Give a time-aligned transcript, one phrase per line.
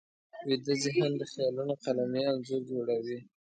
[0.47, 3.19] ویده ذهن د خیالونو قلمي انځور جوړوي